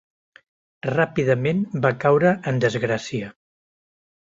Ràpidament 0.89 1.61
va 1.85 1.93
caure 2.05 2.33
en 2.53 2.59
desgràcia. 2.67 3.31